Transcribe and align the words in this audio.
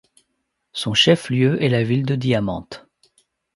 Son 0.73 0.95
chef-lieu 0.95 1.61
est 1.61 1.69
la 1.69 1.83
ville 1.83 2.07
de 2.07 2.15
Diamante. 2.15 2.87